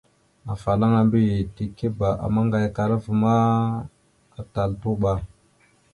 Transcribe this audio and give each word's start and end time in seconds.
Afalaŋa 0.53 0.99
mbiyez 1.07 1.47
tikeba 1.55 2.09
a 2.13 2.15
məlam 2.19 2.31
maŋgayakala 2.33 2.95
ma, 3.21 3.33
atal 4.39 4.71
tuɓa. 4.81 5.11